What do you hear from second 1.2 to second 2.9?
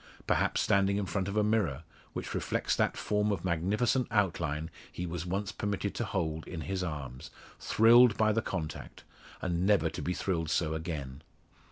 of a mirror, which reflects